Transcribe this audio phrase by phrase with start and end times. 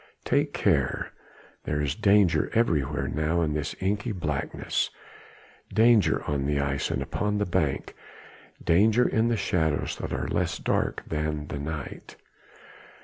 [0.25, 1.11] Take care!
[1.65, 4.89] there is danger everywhere now in this inky blackness!
[5.71, 7.93] danger on the ice, and upon the bank,
[8.63, 12.15] danger in the shadows that are less dark than the night!